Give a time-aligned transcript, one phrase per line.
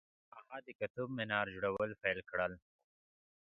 [0.35, 2.53] هغه د قطب منار جوړول پیل کړل.